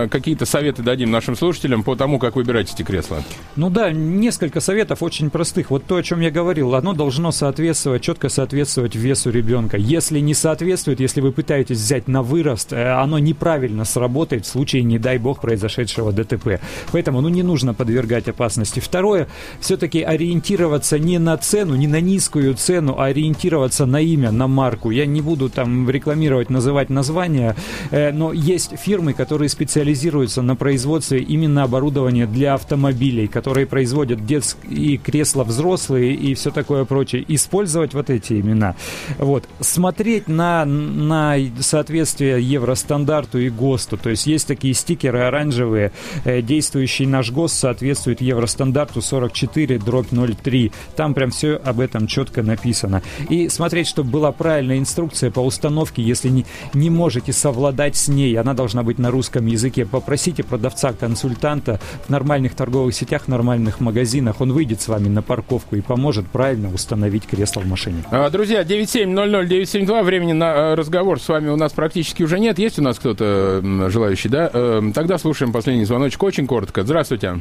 какие-то 0.10 0.46
советы 0.46 0.82
дадим 0.82 1.12
нашим 1.12 1.36
слушателям 1.36 1.84
по 1.84 1.96
тому, 1.96 2.20
как 2.20 2.36
выбирать 2.36 2.74
эти 2.74 2.84
кресла. 2.84 3.24
Ну 3.56 3.70
да, 3.70 3.92
несколько 3.92 4.60
советов 4.60 5.02
очень 5.04 5.30
простых. 5.30 5.72
Вот 5.72 5.86
то, 5.86 5.96
о 5.96 6.04
чем 6.04 6.20
я 6.20 6.32
говорил, 6.32 6.76
оно 6.76 6.94
должно 6.94 7.32
соответствовать, 7.32 8.02
четко 8.02 8.30
соответствовать 8.30 8.96
весу 8.96 9.30
ребенка. 9.30 9.78
Если 9.78 10.20
не 10.20 10.34
соответствует, 10.34 11.00
если 11.00 11.22
вы 11.22 11.32
пытаетесь 11.32 11.85
взять 11.86 12.08
на 12.08 12.24
вырост, 12.24 12.74
э, 12.74 12.94
оно 12.94 13.20
неправильно 13.20 13.86
сработает 13.86 14.46
в 14.46 14.50
случае, 14.50 14.82
не 14.84 14.98
дай 14.98 15.20
бог, 15.20 15.40
произошедшего 15.40 16.12
ДТП. 16.12 16.60
Поэтому, 16.92 17.22
ну, 17.22 17.30
не 17.30 17.44
нужно 17.44 17.76
подвергать 17.76 18.28
опасности. 18.28 18.80
Второе, 18.80 19.28
все-таки 19.60 20.02
ориентироваться 20.02 20.98
не 20.98 21.20
на 21.20 21.38
цену, 21.38 21.76
не 21.76 21.88
на 21.88 22.02
низкую 22.02 22.56
цену, 22.56 22.96
а 22.98 23.06
ориентироваться 23.06 23.86
на 23.86 24.02
имя, 24.02 24.32
на 24.32 24.48
марку. 24.48 24.90
Я 24.90 25.06
не 25.06 25.22
буду 25.22 25.50
там 25.50 25.88
рекламировать, 25.88 26.50
называть 26.50 26.90
названия, 26.90 27.56
э, 27.92 28.12
но 28.12 28.34
есть 28.34 28.74
фирмы, 28.80 29.14
которые 29.14 29.50
специализируются 29.50 30.42
на 30.42 30.56
производстве 30.56 31.20
именно 31.20 31.64
оборудования 31.64 32.26
для 32.26 32.56
автомобилей, 32.56 33.28
которые 33.28 33.68
производят 33.68 34.26
детские 34.26 34.98
кресла 34.98 35.44
взрослые 35.44 36.16
и 36.16 36.34
все 36.34 36.50
такое 36.50 36.86
прочее. 36.86 37.24
Использовать 37.28 37.94
вот 37.94 38.10
эти 38.10 38.42
имена. 38.42 38.76
Вот. 39.20 39.44
Смотреть 39.60 40.28
на, 40.28 40.66
на 40.66 41.38
соответствие 41.76 42.42
евростандарту 42.42 43.38
и 43.38 43.50
ГОСТу. 43.50 43.98
То 43.98 44.10
есть 44.10 44.28
есть 44.28 44.48
такие 44.48 44.74
стикеры 44.74 45.20
оранжевые, 45.20 45.92
э, 46.24 46.42
действующий 46.42 47.06
наш 47.06 47.32
ГОСТ 47.32 47.56
соответствует 47.60 48.22
евростандарту 48.22 49.02
44 49.02 49.78
дробь 49.80 50.08
03. 50.14 50.72
Там 50.96 51.14
прям 51.14 51.32
все 51.32 51.56
об 51.56 51.82
этом 51.82 52.08
четко 52.08 52.44
написано. 52.44 53.02
И 53.30 53.50
смотреть, 53.50 53.88
чтобы 53.88 54.10
была 54.10 54.32
правильная 54.32 54.78
инструкция 54.78 55.32
по 55.32 55.42
установке, 55.42 56.02
если 56.02 56.30
не, 56.30 56.46
не 56.74 56.90
можете 56.90 57.34
совладать 57.34 57.98
с 57.98 58.08
ней, 58.08 58.40
она 58.40 58.54
должна 58.54 58.82
быть 58.82 58.98
на 58.98 59.12
русском 59.12 59.46
языке. 59.46 59.86
Попросите 59.86 60.44
продавца-консультанта 60.44 61.82
в 62.08 62.10
нормальных 62.10 62.56
торговых 62.56 62.96
сетях, 62.96 63.28
нормальных 63.28 63.82
магазинах, 63.82 64.40
он 64.40 64.54
выйдет 64.54 64.80
с 64.80 64.88
вами 64.88 65.10
на 65.10 65.22
парковку 65.22 65.76
и 65.76 65.82
поможет 65.82 66.26
правильно 66.28 66.74
установить 66.74 67.28
кресло 67.28 67.60
в 67.60 67.68
машине. 67.68 68.06
А, 68.12 68.30
друзья, 68.30 68.64
9700-972, 68.64 70.04
времени 70.04 70.32
на 70.32 70.54
э, 70.54 70.76
разговор 70.76 71.20
с 71.20 71.28
вами 71.28 71.50
у 71.56 71.58
нас 71.58 71.74
практически 71.74 72.22
уже 72.22 72.40
нет. 72.40 72.60
Есть 72.60 72.78
у 72.80 72.84
нас 72.84 73.00
кто-то 73.00 73.62
желающий, 73.90 74.30
да? 74.30 74.50
Эм, 74.54 74.94
тогда 74.94 75.18
слушаем 75.18 75.52
последний 75.52 75.86
звоночек 75.86 76.22
очень 76.22 76.46
коротко. 76.46 76.84
Здравствуйте. 76.84 77.40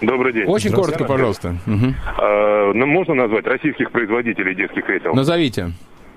Добрый 0.00 0.32
день. 0.32 0.44
Очень 0.46 0.72
коротко, 0.72 1.04
пожалуйста. 1.04 1.56
Угу. 1.66 1.94
А, 2.18 2.72
ну, 2.74 2.86
можно 2.86 3.14
назвать 3.14 3.46
российских 3.46 3.90
производителей 3.90 4.54
детских 4.54 4.84
кресел? 4.84 5.14
Назовите. 5.14 5.72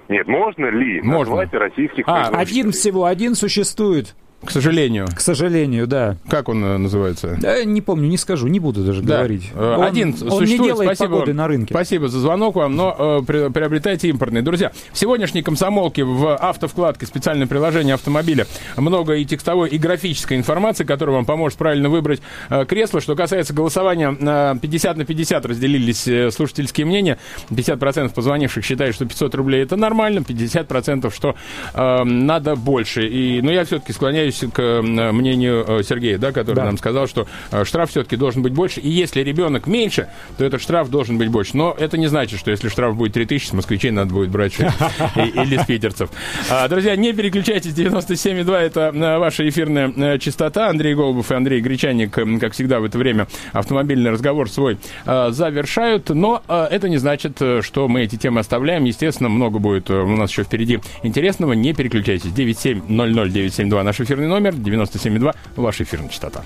Нет, 0.09 0.27
можно 0.27 0.67
ли 0.67 1.01
можно. 1.01 1.35
назвать 1.35 1.53
российских 1.53 2.03
а, 2.07 2.13
производителей? 2.13 2.61
Один 2.61 2.71
всего, 2.71 3.05
один 3.05 3.35
существует. 3.35 4.15
К 4.43 4.51
сожалению. 4.51 5.07
К 5.13 5.19
сожалению, 5.19 5.87
да. 5.87 6.15
Как 6.29 6.47
он 6.47 6.63
э, 6.63 6.77
называется? 6.77 7.37
Да, 7.41 7.63
не 7.63 7.81
помню, 7.81 8.07
не 8.07 8.17
скажу, 8.17 8.47
не 8.47 8.59
буду 8.59 8.83
даже 8.83 9.01
да. 9.01 9.17
говорить. 9.17 9.51
Э, 9.55 9.75
он, 9.79 9.83
Один 9.83 10.09
он 10.09 10.15
существует. 10.15 10.49
не 10.49 10.57
делает 10.57 10.87
спасибо, 10.89 11.09
погоды 11.09 11.33
на 11.33 11.47
рынке. 11.47 11.73
Спасибо 11.73 12.07
за 12.07 12.19
звонок 12.19 12.55
вам, 12.55 12.75
но 12.75 12.95
э, 12.97 13.21
при, 13.25 13.49
приобретайте 13.49 14.09
импортные. 14.09 14.43
Друзья, 14.43 14.71
в 14.93 14.97
сегодняшней 14.97 15.41
комсомолке 15.41 16.03
в 16.03 16.35
автовкладке 16.35 17.07
специальное 17.07 17.47
приложение 17.47 17.95
автомобиля 17.95 18.45
много 18.77 19.15
и 19.15 19.25
текстовой, 19.25 19.69
и 19.69 19.79
графической 19.79 20.37
информации, 20.37 20.83
которая 20.83 21.15
вам 21.15 21.25
поможет 21.25 21.57
правильно 21.57 21.89
выбрать 21.89 22.21
э, 22.49 22.65
кресло. 22.65 23.01
Что 23.01 23.15
касается 23.15 23.55
голосования, 23.55 24.15
э, 24.19 24.55
50 24.61 24.97
на 24.97 25.05
50 25.05 25.45
разделились 25.47 26.07
э, 26.07 26.29
слушательские 26.29 26.85
мнения. 26.85 27.17
50% 27.49 28.13
позвонивших 28.13 28.63
считают, 28.63 28.93
что 28.93 29.05
500 29.05 29.33
рублей 29.33 29.63
это 29.63 29.75
нормально, 29.77 30.19
50% 30.19 31.11
что 31.13 31.35
э, 31.73 32.03
надо 32.03 32.55
больше. 32.55 33.07
И, 33.07 33.41
но 33.41 33.47
ну, 33.47 33.53
я 33.53 33.65
все-таки 33.65 33.93
склоняюсь 33.93 34.26
к 34.31 34.59
э, 34.59 35.11
мнению 35.11 35.65
э, 35.67 35.83
Сергея, 35.83 36.17
да, 36.17 36.31
который 36.31 36.57
да. 36.57 36.65
нам 36.65 36.77
сказал, 36.77 37.07
что 37.07 37.27
э, 37.51 37.63
штраф 37.65 37.89
все-таки 37.89 38.15
должен 38.15 38.41
быть 38.41 38.53
больше. 38.53 38.79
И 38.79 38.89
если 38.89 39.21
ребенок 39.21 39.67
меньше, 39.67 40.09
то 40.37 40.45
этот 40.45 40.61
штраф 40.61 40.89
должен 40.89 41.17
быть 41.17 41.29
больше. 41.29 41.55
Но 41.55 41.75
это 41.77 41.97
не 41.97 42.07
значит, 42.07 42.39
что 42.39 42.51
если 42.51 42.69
штраф 42.69 42.95
будет 42.95 43.13
3000, 43.13 43.47
с 43.47 43.53
москвичей 43.53 43.91
надо 43.91 44.13
будет 44.13 44.29
брать 44.29 44.59
или 45.15 45.57
с 45.57 45.65
питерцев. 45.65 46.09
А, 46.49 46.67
друзья, 46.67 46.95
не 46.95 47.13
переключайтесь, 47.13 47.73
97,2 47.73 48.55
это 48.55 48.91
ваша 49.19 49.47
эфирная 49.47 50.17
частота. 50.19 50.69
Андрей 50.69 50.95
Голубов 50.95 51.31
и 51.31 51.35
Андрей 51.35 51.61
Гречаник, 51.61 52.11
как 52.39 52.53
всегда 52.53 52.79
в 52.79 52.83
это 52.83 52.97
время, 52.97 53.27
автомобильный 53.53 54.11
разговор 54.11 54.49
свой 54.49 54.77
завершают. 55.05 56.09
Но 56.09 56.41
это 56.47 56.89
не 56.89 56.97
значит, 56.97 57.41
что 57.61 57.87
мы 57.87 58.03
эти 58.03 58.15
темы 58.15 58.39
оставляем. 58.39 58.83
Естественно, 58.83 59.29
много 59.29 59.59
будет 59.59 59.89
у 59.89 60.07
нас 60.07 60.31
еще 60.31 60.43
впереди 60.43 60.79
интересного. 61.03 61.53
Не 61.53 61.73
переключайтесь. 61.73 62.31
9700 62.31 63.27
972 63.37 63.83
наш 63.83 63.99
эфирный 64.17 64.27
номер. 64.27 64.53
97,2 64.53 65.35
ваша 65.55 65.83
эфирная 65.83 66.09
частота. 66.09 66.43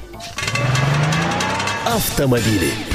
Автомобили. 1.86 2.91